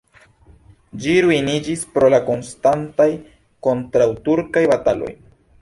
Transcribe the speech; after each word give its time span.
Ĝi 1.03 1.13
ruiniĝis 1.25 1.83
pro 1.97 2.09
la 2.15 2.21
konstantaj 2.31 3.09
kontraŭturkaj 3.69 4.69
bataloj. 4.77 5.17